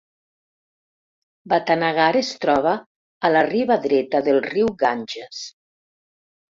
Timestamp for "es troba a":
2.23-3.33